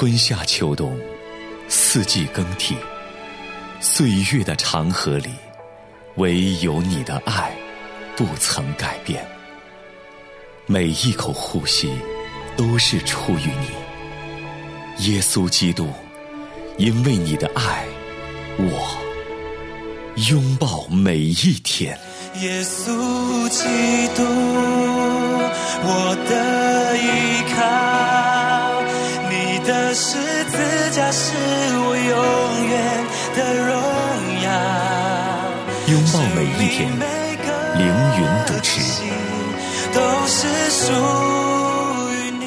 [0.00, 0.98] 春夏秋冬，
[1.68, 2.74] 四季更替，
[3.82, 5.28] 岁月的长河里，
[6.14, 7.54] 唯有你的爱
[8.16, 9.22] 不曾改变。
[10.64, 11.92] 每一口呼吸
[12.56, 13.50] 都是出于
[14.96, 15.90] 你，耶稣基督，
[16.78, 17.84] 因为你的爱，
[18.56, 18.96] 我
[20.30, 22.00] 拥抱每一天。
[22.40, 23.66] 耶稣基
[24.16, 24.24] 督，
[25.84, 27.60] 我的依靠，
[29.92, 33.70] 十字架是我永远的荣
[34.42, 34.48] 耀。
[35.88, 36.78] 拥抱每一天，
[37.76, 37.84] 凌
[38.16, 38.70] 云主持。
[39.92, 40.92] 都是属
[42.12, 42.42] 于你。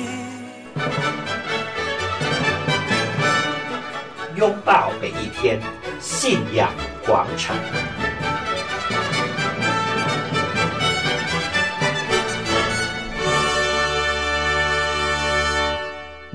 [4.38, 5.60] 拥抱每一天，
[6.00, 6.72] 信仰
[7.06, 7.54] 广场。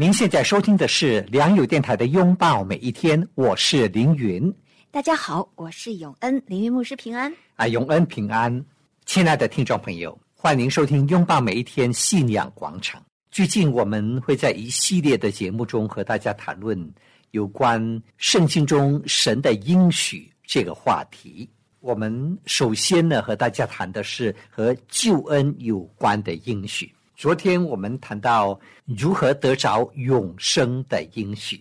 [0.00, 4.54] 您现在收听的是良友电台的《拥抱每一天》，我是凌云。
[4.92, 7.34] 大家好，我是永恩，凌云牧师平安。
[7.56, 8.64] 啊，永恩平安，
[9.06, 13.00] 亲爱的听众朋友，欢迎收听《拥抱每一天信仰广场》。
[13.32, 16.78] 最近我们会在一系列的节目中和大家谈论
[17.32, 21.50] 有关圣经中神的应许这个话题。
[21.80, 26.88] 我们首先呢和大家谈的是和救恩有关的应许。
[27.18, 31.60] 昨天我们谈到如何得着永生的应许，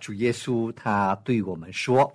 [0.00, 2.10] 主耶稣他对我们说：“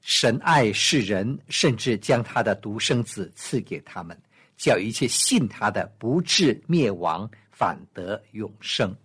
[0.00, 4.18] 神爱世人，甚至将他的独生子赐给他们，
[4.56, 8.96] 叫一切信他的不至灭亡，反得永生。”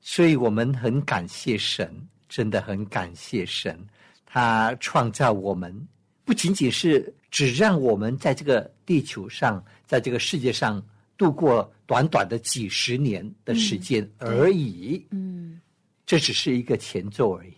[0.00, 1.92] 所以，我们很感谢神，
[2.28, 3.76] 真的很感谢神，
[4.24, 5.76] 他创造我们，
[6.24, 10.80] 不仅仅是只让我们在这个地球上，在这个世界上。
[11.18, 15.60] 度过短短的几十年的时间而已，嗯，
[16.06, 17.52] 这只是一个前奏而已，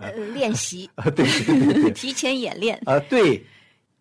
[0.00, 0.90] 呃， 练习。
[0.96, 2.76] 啊，对对对，提前演练。
[2.86, 3.40] 啊，对，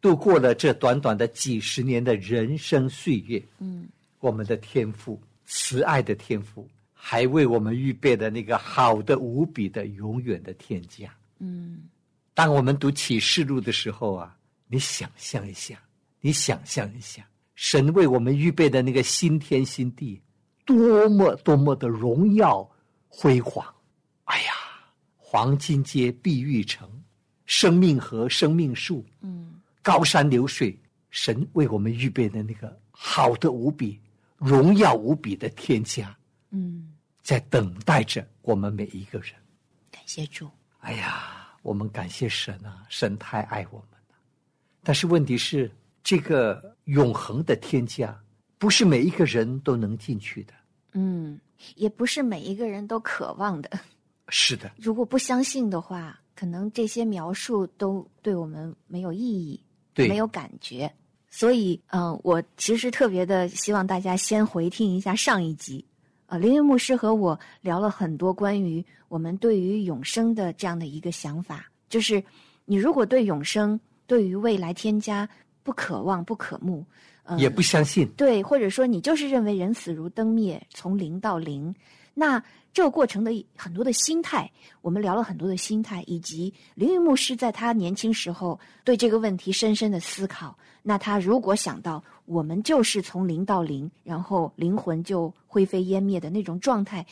[0.02, 3.88] 度过了这短短的几十年的人生岁月，嗯，
[4.20, 11.82] 我们的天赋，慈爱的天赋，还为我们预备的那个好的无比的永远的天家，嗯，
[12.34, 14.36] 当我们读启示录的时候啊，
[14.68, 15.80] 你想象一下，
[16.20, 17.24] 你想象一下。
[17.58, 20.22] 神为我们预备的那个新天新地，
[20.64, 22.70] 多么多么的荣耀
[23.08, 23.66] 辉煌！
[24.26, 24.54] 哎呀，
[25.18, 26.88] 黄金街、碧玉城、
[27.48, 30.80] 生命河、生命树，嗯，高山流水，
[31.10, 34.00] 神为我们预备的那个好的无比、
[34.38, 36.16] 荣耀无比的天家，
[36.52, 39.32] 嗯，在等待着我们每一个人。
[39.90, 40.48] 感谢主！
[40.82, 42.86] 哎呀，我们感谢神啊！
[42.88, 44.16] 神太爱我们了。
[44.84, 45.72] 但是问题是。
[46.08, 48.18] 这个永恒的天家，
[48.58, 50.54] 不是每一个人都能进去的。
[50.94, 51.38] 嗯，
[51.76, 53.70] 也不是每一个人都渴望的。
[54.30, 59.62] 是的，如果不相信的话，可能这些描述都对我们没有意义，
[59.94, 60.90] 对，没有感觉。
[61.30, 65.84] 所以，嗯，我其实特别的希望大家先回听一下上一集。
[66.28, 72.24] 呃，林云牧师和我聊了很多关于我们对于永生的这样的一个想法，就是
[72.64, 75.28] 你如果对永生、对于未来添加。
[75.68, 76.86] 不可望不可慕，
[77.38, 78.08] 也不相信。
[78.16, 81.76] 对，或者说你就是认为人死如灯灭，从零到零。
[82.14, 82.42] 那
[82.72, 84.50] 这个过程的很多的心态，
[84.82, 90.58] 我们聊了很多的心态，以及林云牧师在他年轻时候对这个问题深深的思考。
[90.82, 97.06] 那他如果想到我们就是从零到零，然后灵魂就灰飞烟灭的那种状态，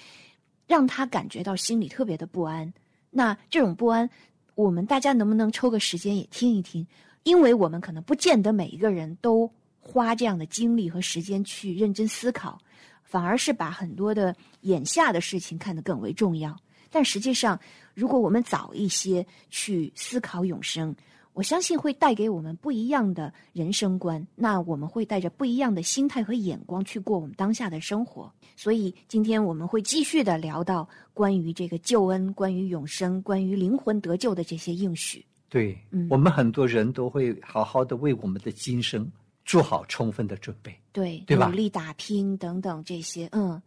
[0.65, 2.73] 让他感觉到心里特别的不安。
[3.11, 4.09] 那这种不安，
[4.55, 6.87] 我们大家能不能抽个时间也听一听？
[7.25, 12.59] 因为我们可能不见得每一个人都花这样的精力和时间去认真思考，
[13.03, 16.55] 反而是把很多的眼下的事情看得更为重要。
[16.91, 17.59] 但实际上，
[17.95, 20.95] 如果我们早一些去思考永生，
[21.33, 24.25] 我相信会带给我们不一样的人生观。
[24.35, 28.31] 那我们会带着不一样的心态和眼光去过我们当下的生活。
[28.55, 35.25] 所以，今天我们会继续的聊到关于这个救恩、关于永生、关于灵魂得救的这些应许。
[35.47, 35.77] 对，
[36.09, 39.09] 我们很多人都会好好的为我们的今生
[39.45, 41.47] 做好充分的准备，对，对吧？
[41.47, 43.61] 努力打拼等等这些，嗯，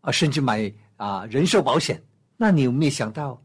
[0.00, 2.00] 啊，甚至买啊人寿保险。
[2.36, 3.42] 那你有没有想到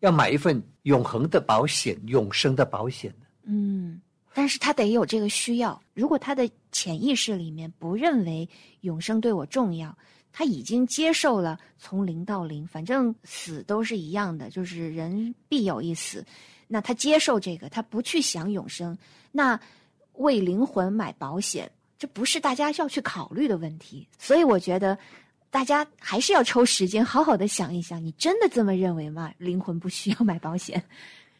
[0.00, 3.26] 要买一份永恒的保险、永生的保险呢？
[3.44, 4.00] 嗯，
[4.34, 5.82] 但是他得有这个需要。
[5.94, 8.48] 如果他的潜意识里面不认为
[8.82, 9.96] 永生对我重要，
[10.30, 16.24] 他已经接受了从零到零，反正死都是一样的，就是人必有一死。
[16.68, 18.96] 那他接受这个，他不去想永生，
[19.32, 19.58] 那
[20.14, 24.06] 为灵魂买保险，这不是大家要去考虑的问题。
[24.18, 24.98] 所以我觉得，
[25.50, 29.32] 大家还是要抽时间好好的想一想，你真的这么认为吗？
[29.38, 30.82] 灵魂不需要买保险？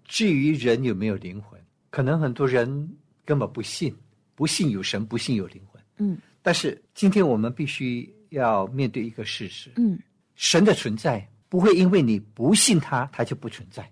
[0.05, 2.89] 至于人有没有灵魂，可能很多人
[3.25, 3.95] 根本不信，
[4.35, 5.83] 不信有神，不信有灵魂。
[5.99, 9.99] 嗯但是今天我们必须要面对一个事实：嗯，
[10.37, 13.91] 神的存在不会因为你不信他，他就不存在。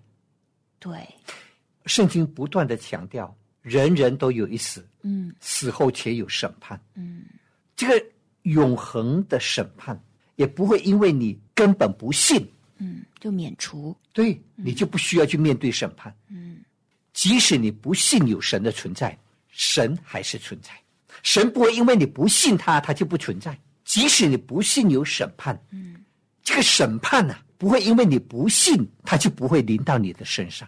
[0.85, 1.03] 对，
[1.87, 6.79] 圣经不断的强调，人人都有一死，嗯死后且有审判。
[6.93, 7.23] 嗯
[7.75, 8.05] 这个
[8.43, 9.99] 永恒的审判
[10.35, 12.47] 也不会因为你根本不信，
[12.77, 13.97] 嗯，就免除。
[14.13, 16.15] 对你就不需要去面对审判。
[16.29, 16.57] 嗯
[17.13, 19.17] 即使你不信有神的存在，
[19.49, 20.69] 神还是存在。
[21.23, 23.57] 神不会因为你不信他，他就不存在。
[23.85, 25.95] 即使你不信有审判，嗯
[26.43, 30.67] 这个审判呢、不会因为你不信，他就不会临到你的身上。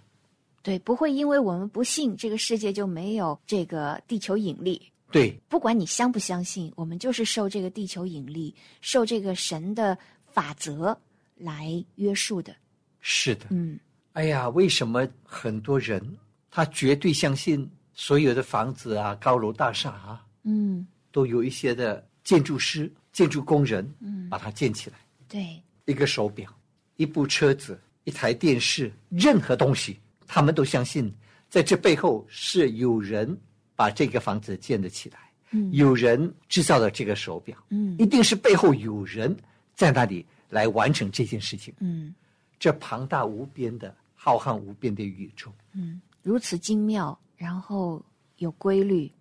[0.68, 4.92] 对，不会因为我们不信，这个世界就没有这个地球引力。
[5.10, 9.98] 对，不管你相不相信，我们就是受这个地球引力、受这个神的
[10.30, 11.00] 法则
[11.38, 12.54] 来约束的。
[13.00, 13.46] 是的。
[13.50, 13.80] 嗯
[14.12, 16.06] 哎呀，为什么很多人
[16.52, 24.98] 他绝对相信所有的房子啊、高楼大厦啊，嗯都有一些的建筑师、建筑工人嗯，把它建起来？
[25.30, 26.54] 对，一个手表、
[26.98, 31.12] 一部车子、一台电视，任何东西，他们都相信，
[31.50, 33.35] 在这背后是有人
[33.75, 35.18] 把这个房子建得起来，
[35.51, 35.71] 嗯。
[35.71, 37.95] 有人制造了这个手表，嗯。
[37.97, 39.35] 一定是背后有人
[39.74, 41.74] 在那里来完成这件事情。
[41.79, 42.13] 嗯。
[42.59, 48.03] 这庞大无边的、浩瀚无边的宇宙，嗯，如此精妙，然后
[48.38, 49.12] 有规律，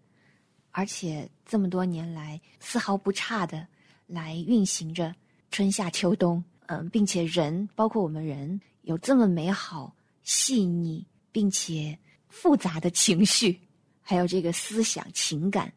[0.70, 3.66] 而且这么多年来丝毫不差的
[4.06, 5.14] 来运行着
[5.50, 9.94] 春夏秋冬，嗯，并且人包括我们人有这么美好、
[10.26, 11.96] 细腻并且
[12.28, 13.56] 复杂的情绪，
[14.02, 15.72] 还有这个思想情感，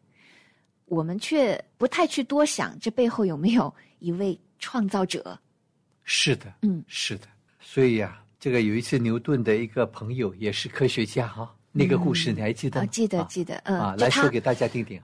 [0.86, 5.38] 我们却不太去多想这背后有没有一位创造者。
[6.02, 7.28] 是的，嗯是的。
[7.60, 12.88] 所以呀、这个有一次牛顿的一个朋友也是科学家哈、那个故事你还记得啊，吗？
[12.90, 15.00] 记得啊记得，嗯，啊，来说给大家听听。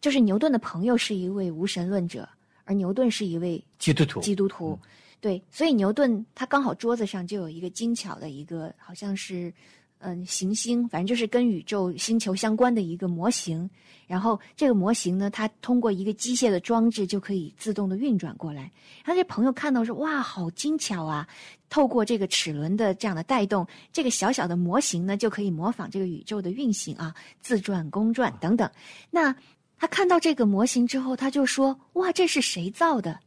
[0.00, 2.28] 就是牛顿的朋友是一位无神论者，
[2.64, 4.76] 而牛顿是一位基督徒，基督徒。
[5.20, 9.52] 对，所以牛顿他刚好桌子上就有一个精巧的一个，好像是
[9.98, 13.68] 嗯行星，反正就是跟宇宙星球相关的一个模型。
[14.06, 18.62] 然后这个模型呢，它通过一个机械的装置就可以自动的运转过来。
[19.04, 21.28] 然后这朋友看到说：“哇，好精巧啊！”
[21.68, 28.70] 透过这个齿轮的这样的带动，这个小小的模型呢，就可以模仿这个宇宙的运行啊，自转、公转等等。
[29.10, 29.36] 那
[29.76, 33.20] 他看到这个模型之后，他就说：“哇，这是谁造的？”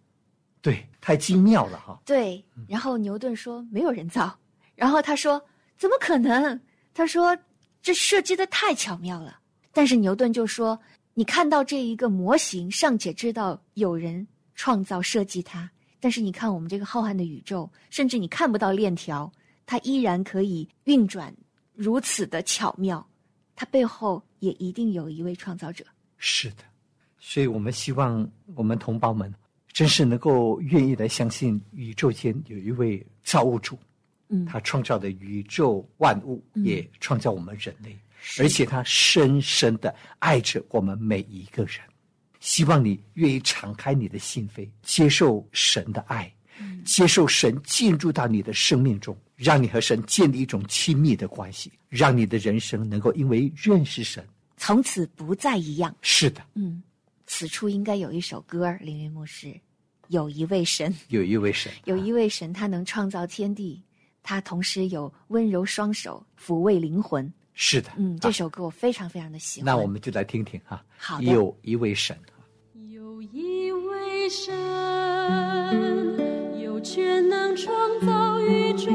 [0.61, 1.99] 对，太精妙了哈。
[2.05, 4.37] 对，然后牛顿说没有人造，
[4.75, 5.43] 然后他说
[5.77, 6.59] 怎么可能？
[6.93, 7.37] 他说
[7.81, 9.39] 这设计的太巧妙了。
[9.73, 10.77] 但是牛顿就说，
[11.13, 19.31] 你看到这一个模型，尚且知道有人创造设计它，但是你看我们这个浩瀚的宇宙，甚至你看不到链条，
[19.65, 21.33] 它依然可以运转
[21.73, 23.07] 如此的巧妙，
[23.55, 25.85] 它背后也一定有一位创造者。
[26.17, 26.63] 是的，
[27.17, 29.33] 所以我们希望我们同胞们
[29.71, 33.77] 真是能够愿意来相信宇宙间有一位造物主，
[34.29, 41.75] 嗯，他创造的宇宙万物，嗯也创造我们人类，是而且他深深的爱着我们每一个人。
[42.39, 54.27] 希望你愿意敞开你的心扉，接受神的爱，嗯接受神进入到你的生命中，让你和神建立一种亲密的关系，让你的人生能够因为认识神。
[54.57, 55.95] 从此不再一样。
[56.01, 56.81] 是的，嗯，
[57.33, 59.57] 此处应该有一首歌儿，凌云牧师，
[60.09, 63.81] 有一位神，有一位神，有一位神，他能创造天地，
[64.21, 67.33] 他同时有温柔双手抚慰灵魂。
[67.53, 69.65] 是的，嗯，啊这首歌我非常非常的喜欢。
[69.65, 70.83] 那我们就来听听哈。
[70.97, 72.19] 好的有一位神，
[72.89, 74.53] 有一位神，
[76.59, 77.73] 有权能创
[78.05, 78.91] 造宇宙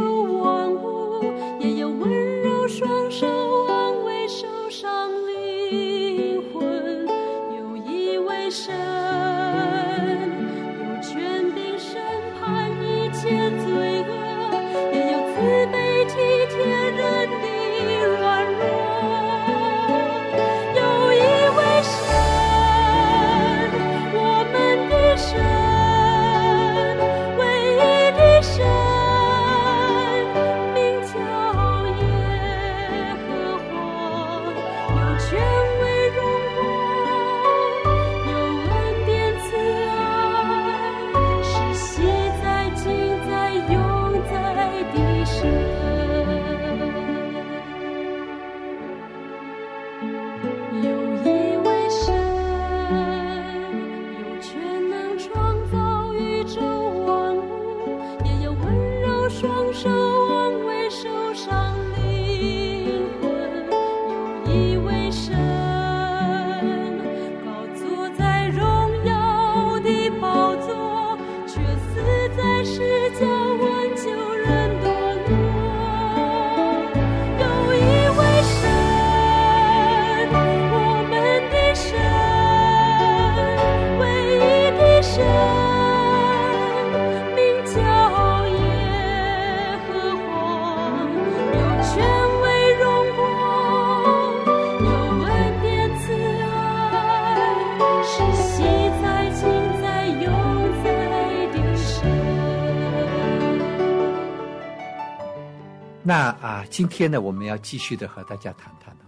[106.56, 109.04] 啊，今天呢，我们要继续的和大家谈谈哦，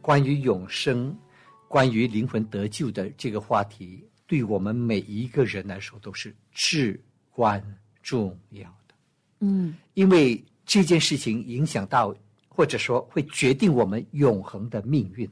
[0.00, 1.16] 关于永生、
[1.68, 7.64] 关于灵魂得救的这个话题，对我们每一个人来说都是至关
[8.02, 8.94] 重要的。
[9.38, 12.12] 嗯因为这件事情影响到，
[12.48, 15.30] 或者说会决定我们永恒的命运。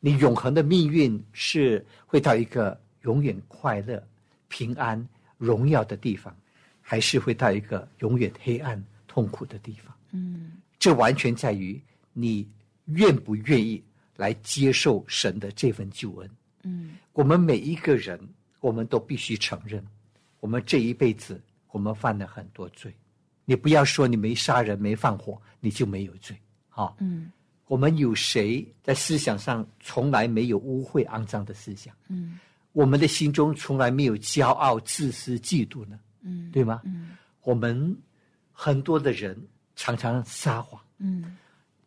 [0.00, 4.04] 你永恒的命运是会到一个永远快乐、
[4.48, 5.08] 平安、
[5.38, 6.36] 荣耀的地方，
[6.80, 9.94] 还是会到一个永远黑暗、痛苦的地方？
[10.10, 11.80] 嗯这完全在于
[12.12, 12.48] 你
[12.86, 13.82] 愿不愿意
[14.16, 16.30] 来接受神的这份救恩。
[16.62, 18.20] 嗯我们每一个人，
[18.60, 19.84] 我们都必须承认，
[20.40, 21.40] 我们这一辈子
[21.70, 22.94] 我们犯了很多罪。
[23.44, 26.36] 你不要说你没杀人、没放火，你就没有罪。
[26.70, 27.30] 啊、嗯
[27.68, 31.94] 我们有谁在思想上从来没有污秽、肮脏的思想？
[32.08, 32.38] 嗯
[32.72, 35.98] 我们的心中从来没有骄傲、自私、嫉妒呢？
[36.22, 36.82] 嗯对吗？
[36.84, 37.96] 嗯我们
[38.52, 39.36] 很多的人
[39.76, 41.36] 常常撒谎，嗯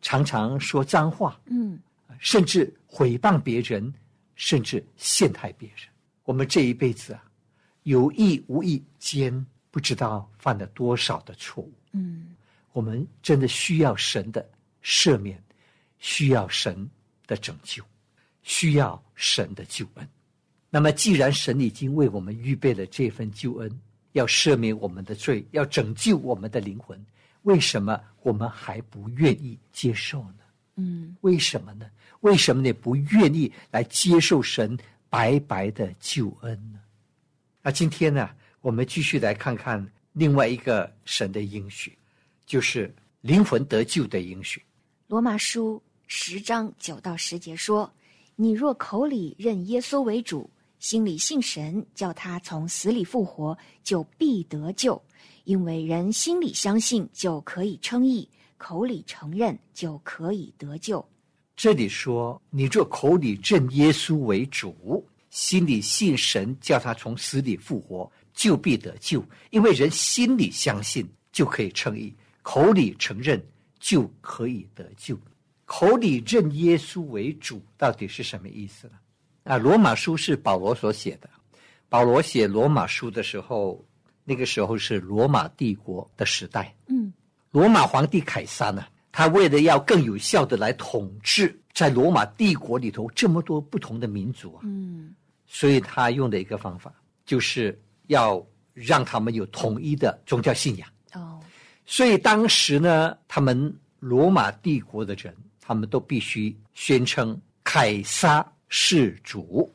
[0.00, 1.78] 常常说脏话，嗯
[2.18, 3.92] 甚至诽谤别人，
[4.34, 5.80] 甚至陷害别人。
[6.24, 7.22] 我们这一辈子啊，
[7.82, 11.72] 有意无意间不知道犯了多少的错误。
[11.92, 12.34] 嗯
[12.72, 14.48] 我们真的需要神的
[14.82, 15.42] 赦免，
[15.98, 16.88] 需要神
[17.26, 17.82] 的拯救，
[18.44, 20.08] 需要神的救恩。
[20.70, 23.80] 那么，既然神已经为我们预备了这份救恩，
[24.12, 27.04] 要赦免我们的罪，要拯救我们的灵魂，
[27.42, 30.38] 为什么我们还不愿意接受呢？
[30.76, 31.86] 嗯为什么呢？
[32.20, 34.78] 为什么你不愿意来接受神
[35.08, 36.78] 白白的救恩呢？
[37.62, 38.30] 那今天呢，
[38.60, 41.96] 我们继续来看看另外一个神的应许，
[42.46, 44.62] 就是灵魂得救的应许。
[45.08, 47.90] 罗马书十章九到十节说
[48.36, 50.48] ：“你若口里认耶稣为主，
[50.80, 55.00] 心里信神，叫他从死里复活，就必得救。
[55.44, 61.06] 因为人心里相信，就可以称义；口里承认，就可以得救。
[61.54, 69.22] 这里说，你若口里认耶稣为主，心里信神，叫他从死里复活，就必得救。
[69.50, 72.10] 因为人心里相信，就可以称义；
[72.40, 73.38] 口里承认，
[73.78, 75.14] 就可以得救。
[75.66, 78.94] 口里认耶稣为主，到底是什么意思呢？
[79.44, 81.28] 啊，罗马书是保罗所写的。
[81.88, 83.84] 保罗写罗马书的时候，
[84.24, 86.74] 那个时候是罗马帝国的时代。
[86.86, 87.12] 嗯
[87.50, 95.12] 罗马皇帝凯撒呢，他为了要更有效的来统治在罗马帝国里头这么多不同的民族啊，嗯
[95.48, 96.94] 所以他用的一个方法
[97.26, 98.40] 就是要
[98.72, 100.88] 让他们有统一的宗教信仰。
[101.12, 101.40] 哦
[101.84, 109.70] 所以当时呢，他们罗马帝国的人，他们都必须宣称凯撒是主，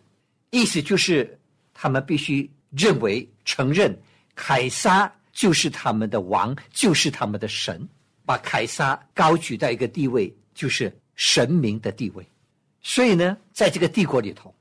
[0.49, 1.37] 意思就是
[1.73, 3.95] 他们必须认为承认
[4.33, 7.87] 凯撒就是他们的王，就是他们的神，
[8.25, 12.25] 把凯撒高举到一个地位，就是神明的地位。
[12.81, 14.53] 所以呢，在这个帝国里头，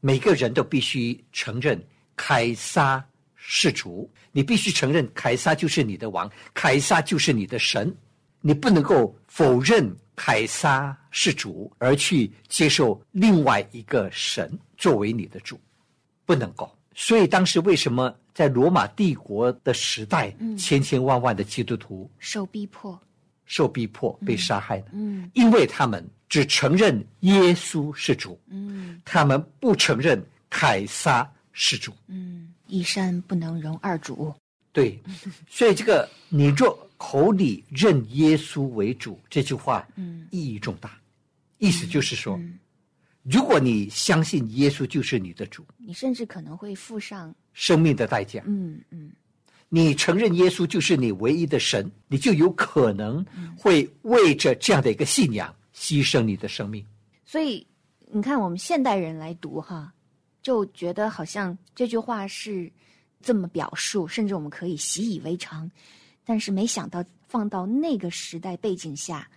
[0.00, 1.80] 每个人都必须承认
[2.16, 3.04] 凯撒
[3.36, 7.94] 是主，你必须承认凯撒就是你的王，凯撒就是你的神，
[8.42, 15.58] 你不能够否认凯撒是主，而去接受另外一个神作为你的主，
[16.26, 16.70] 不能够。
[16.94, 23.00] 所以当时为什么在罗马帝国的时代，千千万万的基督徒受逼迫。
[23.44, 24.84] 受逼迫、被杀害呢？
[24.92, 31.92] 嗯因为他们只承认耶稣是主，嗯他们不承认凯撒是主。
[32.06, 34.32] 嗯，一山不能容二主。
[34.72, 34.98] 对，
[35.50, 40.96] 所以这个你若口里认耶稣为主这句话，嗯意义重大。
[41.58, 42.56] 意思就是说，嗯
[43.24, 49.10] 如果你相信耶稣就是你的主，你甚至可能会付上生命的代价，嗯嗯
[49.68, 53.24] 你承认耶稣就是你唯一的神，你就有可能
[53.56, 56.86] 会为着这样的一个信仰牺牲你的生命。
[57.24, 57.66] 所以
[58.12, 59.92] 你看，我们现代人来读哈，
[60.40, 62.70] 就觉得好像这句话是
[63.20, 65.68] 这么表述，甚至我们可以习以为常。
[66.24, 69.28] 但是没想到放到那个时代背景下，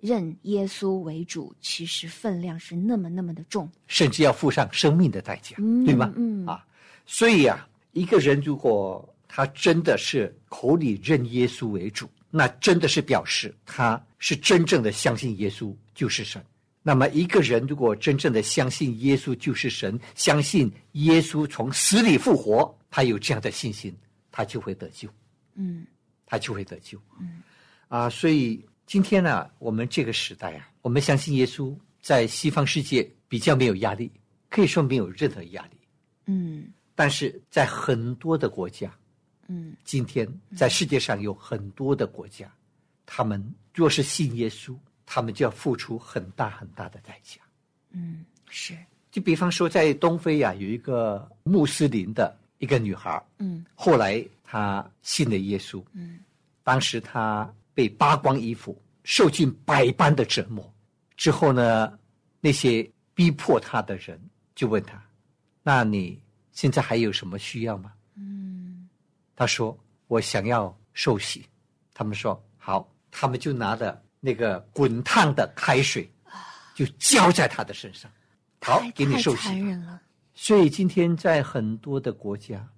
[0.00, 3.68] 认耶稣为主，其实分量是那么那么的重。
[3.86, 6.12] 甚至要付上生命的代价，嗯对吗？
[6.16, 6.64] 嗯啊，
[7.06, 16.42] 所以啊，一个人如果他真的是口里认耶稣为主，那真的是表示他是真正的相信耶稣就是神。
[16.82, 23.94] 那么一个人如果真正的相信耶稣就是神，相信耶稣从死里复活，他有这样的信心，
[24.30, 25.08] 他就会得救。
[25.56, 25.84] 嗯
[26.28, 27.00] 他就会得救。
[27.18, 27.42] 嗯，
[27.88, 34.12] 啊，所以今天呢，我们这个时代啊，我们相信耶稣，在西方世界比较没有压力，
[34.50, 35.70] 可以说没有任何压力。
[36.26, 38.92] 嗯但是在很多的国家，
[39.46, 42.52] 嗯今天在世界上有很多的国家，
[43.06, 43.42] 他们
[43.72, 47.40] 若是信耶稣，他们就要付出很大很大的代价。
[47.92, 48.76] 嗯，是，
[49.10, 56.20] 就比方说，在东非呀、有一个穆斯林的一个女孩，嗯后来她信了耶稣，嗯
[56.62, 60.74] 当时他被扒光衣服，受尽百般的折磨。
[61.16, 61.98] 之后呢，
[62.40, 64.18] 那些逼迫他的人
[64.54, 65.02] 就问他
[65.62, 66.18] ：“那你
[66.52, 68.88] 现在还有什么需要吗嗯？”
[69.36, 69.78] 他说
[70.08, 71.44] ：“我想要受洗。”
[71.92, 76.10] 他们说：“好。”他们就拿着那个滚烫的开水，
[76.74, 78.10] 就浇在他的身上。
[78.60, 79.48] 好，给你受洗。
[80.34, 82.68] 所以今天在很多的国家，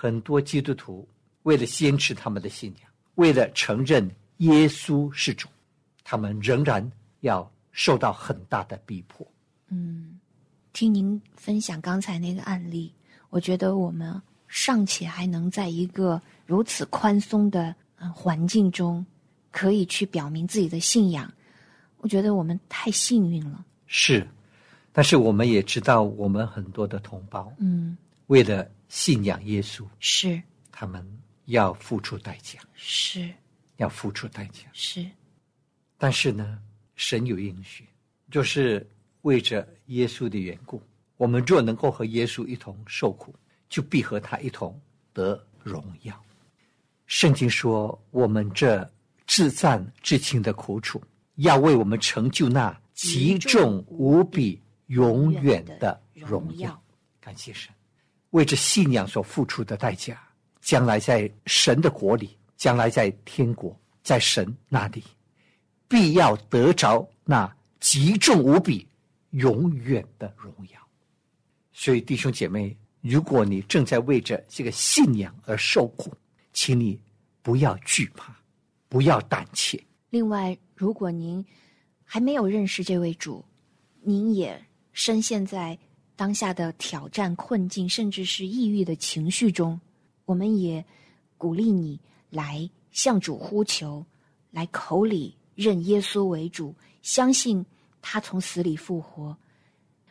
[0.00, 1.06] 很多基督徒
[1.42, 5.46] 为了坚持他们的信仰，为了承认耶稣是主，
[6.02, 6.90] 他们仍然
[7.20, 9.30] 要受到很大的逼迫。
[9.68, 10.18] 嗯，
[10.72, 12.90] 听您分享刚才那个案例，
[13.28, 19.04] 我觉得我们尚且还能在一个如此宽松的嗯环境中，
[19.50, 21.30] 可以去表明自己的信仰，
[21.98, 23.62] 我觉得我们太幸运了。
[23.86, 24.26] 是，
[24.92, 30.42] 但是我们也知道，我们很多的同胞嗯，为了信仰耶稣，是
[30.72, 31.06] 他们
[31.46, 33.32] 要付出代价，是
[33.76, 34.64] 要付出代价。
[34.72, 35.06] 是，
[35.96, 36.60] 但是呢，
[36.96, 37.86] 神有应许，
[38.32, 38.84] 就是
[39.22, 40.82] 为着耶稣的缘故，
[41.16, 43.32] 我们若能够和耶稣一同受苦，
[43.68, 44.78] 就必和他一同
[45.12, 46.20] 得荣耀。
[47.06, 48.88] 圣经说，我们这
[49.24, 51.00] 至赞至轻的苦楚，
[51.36, 56.82] 要为我们成就那极重无比、永远的荣耀。
[57.20, 57.72] 感谢神，
[58.30, 60.20] 为着信仰所付出的代价，
[60.60, 65.02] 将来在神的国里，将来在天国，在神那里，
[65.88, 68.86] 必要得着那极重无比、
[69.30, 70.80] 永远的荣耀。
[71.72, 76.12] 所以，弟兄姐妹，如果你正在为着这个信仰而受苦，
[76.52, 77.00] 请你
[77.42, 78.36] 不要惧怕，
[78.88, 79.82] 不要胆怯。
[80.10, 81.44] 另外，如果您
[82.04, 83.44] 还没有认识这位主，
[84.02, 84.62] 您也
[84.92, 85.78] 深陷在
[86.20, 89.80] 当下的挑战、困境，甚至是抑郁的情绪中，
[90.26, 90.84] 我们也
[91.38, 94.04] 鼓励你来向主呼求，
[94.50, 97.64] 来口里认耶稣为主，相信
[98.02, 99.34] 他从死里复活。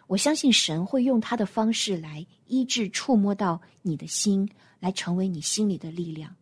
[0.08, 6.36] 我相信神会用他的方式来医治、触摸到你的心，来成为你心里的力量。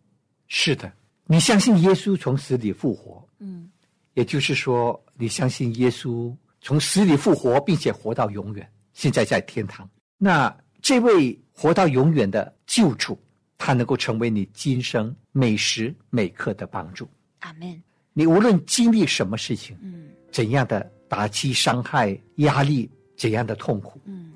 [0.47, 0.89] 是的，
[1.25, 3.69] 你相信耶稣从死里复活，嗯
[4.13, 9.88] 也就是说，你相信耶稣从死里复活，并且活到永远，现在在天堂。
[10.18, 13.16] 那这位活到永远的救主，
[13.56, 17.08] 他能够成为你今生每时每刻的帮助。
[17.42, 17.80] 阿门。
[18.12, 24.34] 你无论经历什么事情，嗯怎样的打击、伤害、压力，怎样的痛苦，嗯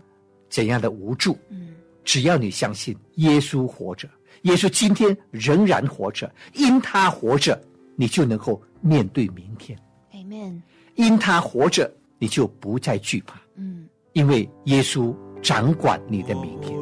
[0.47, 1.74] 怎样的无助，嗯。
[2.04, 4.08] 只要你相信耶稣活着，
[4.43, 7.60] 耶稣今天仍然活着，因他活着，
[7.95, 9.76] 你就能够面对明天
[10.12, 10.62] ；Amen。
[10.93, 16.82] 因他活着，你就不再惧怕，嗯因为耶稣掌管你的明天。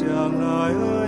[0.00, 0.99] 将如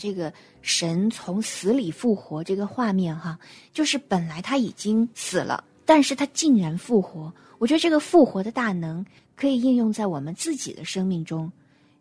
[0.00, 0.32] 这个
[0.62, 3.38] 神从死里复活这个画面哈，
[3.72, 7.32] 就是本来他已经死了，但是他竟然复活。
[7.58, 9.04] 我觉得这个复活的大能
[9.36, 11.52] 可以应用在我们自己的生命中。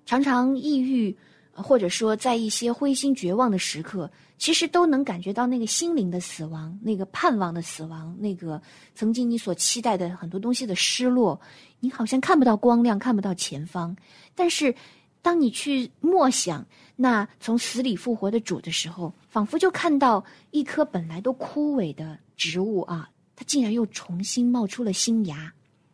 [0.06, 1.16] 常常抑郁，
[1.52, 8.60] 或者说在一些灰心绝望的时刻，其实都能感觉到那个心灵的死亡，那个盼望的死亡，那个
[8.96, 11.40] 曾经你所期待的很多东西的失落，
[11.80, 13.96] 你好像看不到光亮，看不到前方。
[14.34, 14.74] 但是，
[15.22, 16.66] 当你去默想
[17.02, 25.54] 那从死里复活的主的时候，仿佛就看到一棵本来都枯萎的植物啊，它竟然又重新冒出了新芽，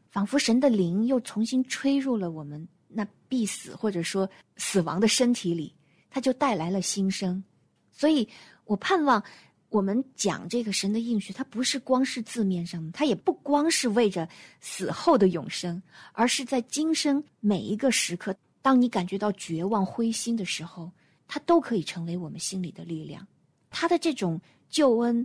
[0.09, 5.71] 仿佛神的灵又重新吹入了我们那必死或者说死亡的身体里，
[6.09, 7.43] 它就带来了新生。
[7.91, 8.27] 所以
[8.63, 9.23] 我盼望
[9.69, 14.27] 我们讲这个神的应许，它不是光是字面上的，它也不光是为着
[14.59, 15.79] 死后的永生，
[16.13, 18.35] 而是在今生每一个时刻，
[18.65, 20.91] 当你感觉到绝望、灰心的时候，
[21.27, 23.27] 它都可以成为我们心里的力量。
[23.69, 25.23] 它的这种救恩，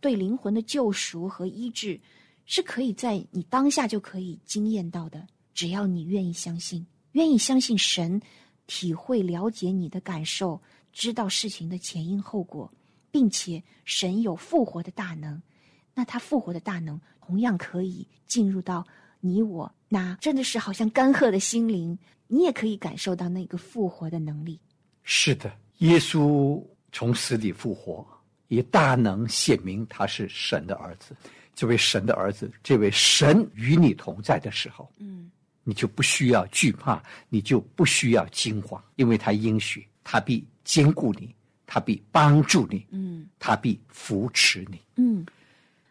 [0.00, 2.00] 对灵魂的救赎和医治，
[2.46, 5.24] 是可以在你当下就可以经验到的。
[5.54, 8.20] 只要你愿意相信，愿意相信神，
[8.66, 10.60] 体会了解你的感受，
[10.92, 12.68] 知道事情的前因后果，
[13.12, 15.40] 并且神有复活的大能，
[15.94, 18.84] 那他复活的大能同样可以进入到
[19.20, 21.98] 你我那真的是好像干涸的心灵，
[22.28, 24.58] 你也可以感受到那个复活的能力。
[25.02, 28.06] 是的，耶稣从死里复活，
[28.46, 31.16] 以大能显明他是神的儿子。
[31.56, 35.28] 这位神的儿子，这位神与你同在的时候，嗯，
[35.64, 41.34] 你就不需要惧怕，你就不需要惊慌，因为他应许，他必兼顾你，
[41.66, 44.80] 他必帮助你，嗯，他必扶持你。
[44.94, 45.26] 嗯，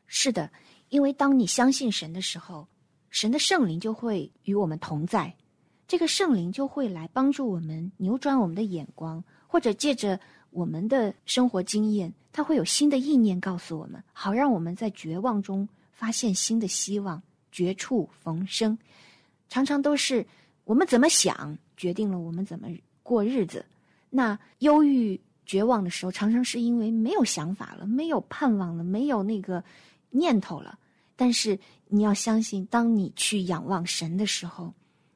[0.07, 0.49] 是的，
[0.87, 2.65] 因为当你相信神的时候，
[3.09, 5.33] 神的圣灵就会与我们同在，
[5.87, 10.19] 这个圣灵就会来帮助我们扭转我们的眼光，或者借着
[10.51, 18.77] 我们的生活经验，他会有新的意念告诉我们，好让我们在绝望中发现新的希望，绝处逢生。
[19.47, 20.25] 常常都是
[20.63, 22.67] 我们怎么想，决定了我们怎么
[23.01, 23.65] 过日子。
[24.11, 29.63] 那忧郁、绝望的时候，常常是因为没有想法了，没有盼望了，没有那个
[30.11, 30.77] 念头了。
[31.19, 34.73] 但是你要相信，当你去仰望神的时候，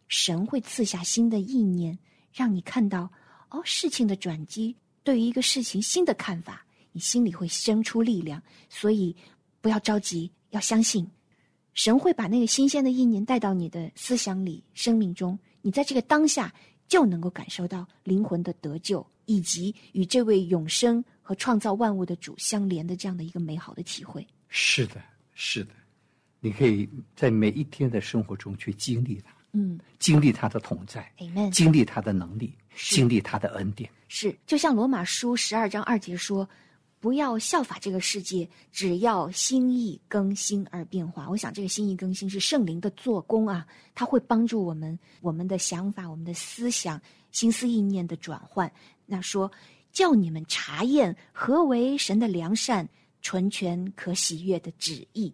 [0.10, 1.98] 神会赐下新的意念，
[2.34, 3.10] 让你看到
[3.50, 8.44] 哦，事情的转机，对于一个事情新的看法，你心里会生出力量。
[8.68, 9.16] 所以
[9.62, 11.10] 不要着急，要相信。
[11.74, 16.54] 神会把那个新鲜的意念带到你的思想里、生命中，你在这个当下
[16.86, 24.28] 就能够感受到灵魂的得救，以及与这位永生和创造万物的主相连的这样的一个美好的体会。
[24.50, 25.02] 是的，
[25.34, 25.72] 是的，
[26.44, 31.10] 你可以在每一天的生活中去经历它，嗯经历他的同在，
[31.54, 33.90] 经历他的能力，经历他的恩典。
[34.10, 36.48] 是，就像罗马书十二章二节说
[37.00, 47.02] ：“不要效法这个世界，只要心意更新而变化。”我想，这个心意更新是圣灵的做工啊，它会帮助我们我们的想法、我们的思想、
[47.32, 48.70] 心思意念的转换。
[49.06, 49.50] 那说，
[49.94, 52.86] 叫你们查验何为神的良善、
[53.22, 55.34] 纯全、可喜悦的旨意。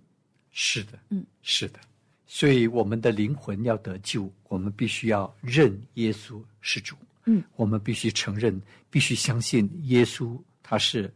[0.61, 1.79] 是的，嗯，是的。
[2.27, 6.97] 所以我们的灵魂要得救，我们必须要认耶稣是主。
[7.23, 11.13] 嗯，我们必须承认，必须相信耶稣他是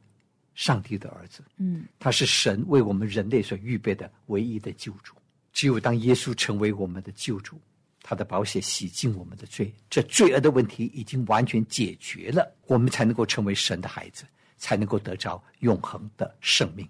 [0.56, 5.14] 上帝的儿子，嗯他是神为我们人类所预备的唯一的救主。
[5.52, 7.60] 只有当耶稣成为我们的救主，
[8.02, 14.24] 他的宝血洗净我们的罪，这罪恶的问题已经完全解决了，我们才能够成为神的孩子，
[14.58, 16.88] 才能够得着永恒的生命。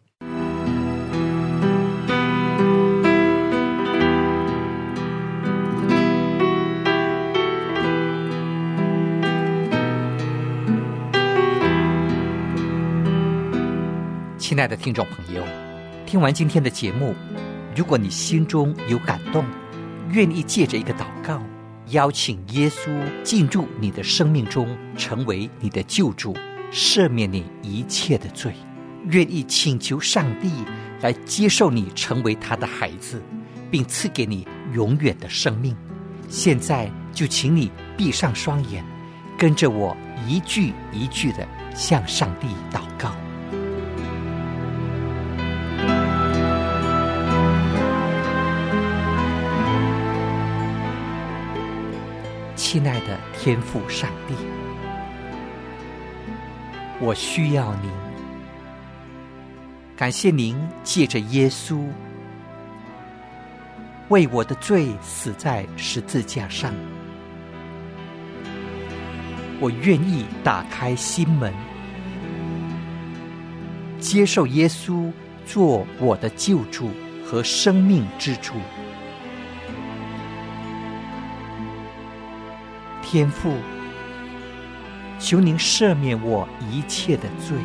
[14.44, 15.42] 亲爱的听众朋友，
[16.06, 17.16] 听完今天的节目，
[17.78, 19.46] 如果你心中有感动，
[20.10, 21.42] 愿意借着一个祷告，
[21.92, 22.92] 邀请耶稣
[23.24, 26.36] 进入你的生命中，成为你的救主，
[26.74, 28.54] 赦免你一切的罪，
[29.06, 30.52] 愿意请求上帝
[31.00, 33.24] 来接受你，成为他的孩子，
[33.72, 35.74] 并赐给你永远的生命。
[36.28, 38.84] 现在就请你闭上双眼，
[39.38, 39.96] 跟着我
[40.28, 43.16] 一句一句的向上帝祷告。
[52.74, 54.34] 亲爱的天父上帝，
[57.00, 57.92] 我需要您。
[59.96, 61.86] 感谢您借着耶稣
[64.10, 66.74] 为我的罪死在十字架上，
[69.60, 71.54] 我愿意打开心门，
[74.00, 75.12] 接受耶稣
[75.46, 76.90] 做我的救主
[77.24, 78.56] 和生命之主。
[83.04, 83.54] 天父，
[85.20, 87.58] 求您赦免我一切的罪，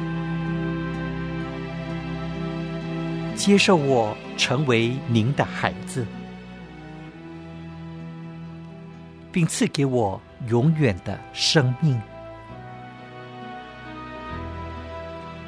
[3.35, 6.05] 接受我成为您的孩子，
[9.33, 11.99] 并赐给我永远的生命。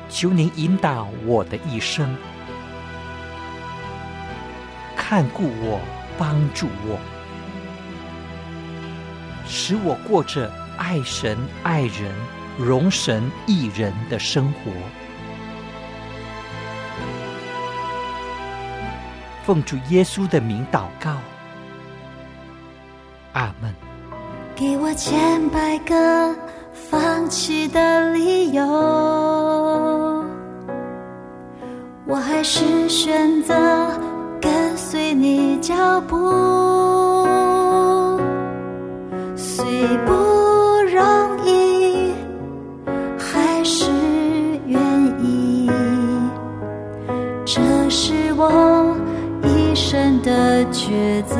[0.09, 2.17] 求您引导我的一生，
[4.97, 5.81] 看顾我，
[6.17, 7.20] 帮助我。
[9.53, 12.15] 使我过着爱神、爱人、
[12.57, 14.71] 容神、益人的生活。
[19.45, 21.17] 奉主耶稣的名祷告，
[23.33, 23.75] 阿门。
[24.55, 26.33] 给我千百个
[26.73, 28.65] 放弃的理由，
[32.07, 33.99] 我还是选择
[34.41, 37.00] 跟随你脚步。
[40.07, 40.13] 不
[40.93, 41.01] 容
[41.47, 42.13] 易，
[43.19, 43.91] 还是
[44.67, 44.81] 愿
[45.23, 45.71] 意。
[47.45, 48.97] 这是我
[49.43, 51.37] 一生的抉择。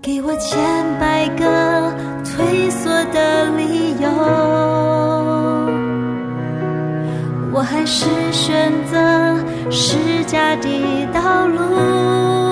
[0.00, 0.58] 给我千
[1.00, 1.92] 百个
[2.24, 4.08] 退缩的理由，
[7.52, 8.96] 我还是选择
[9.70, 12.45] 施加的道路。